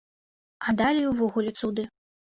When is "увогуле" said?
1.13-1.55